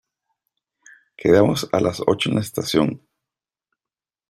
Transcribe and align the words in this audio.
Quedamos 1.15 1.69
a 1.71 1.79
las 1.79 2.01
ocho 2.07 2.29
en 2.29 2.35
la 2.37 2.41
estación. 2.41 3.05